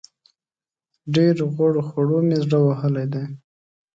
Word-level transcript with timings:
ډېرو 1.13 1.45
غوړو 1.55 1.81
خوړو 1.89 2.17
مې 2.27 2.37
زړه 2.43 2.57
وهلی 2.61 3.05
دی. 3.13 3.25